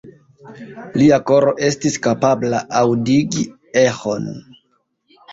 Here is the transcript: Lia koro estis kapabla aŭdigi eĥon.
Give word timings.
Lia 0.99 1.17
koro 1.31 1.51
estis 1.67 1.97
kapabla 2.07 2.61
aŭdigi 2.79 3.43
eĥon. 3.83 4.27